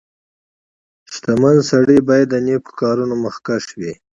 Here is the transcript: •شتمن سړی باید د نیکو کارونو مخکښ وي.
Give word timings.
•شتمن 1.13 1.57
سړی 1.71 1.97
باید 2.07 2.27
د 2.29 2.35
نیکو 2.45 2.71
کارونو 2.81 3.13
مخکښ 3.25 3.65
وي. 3.79 3.93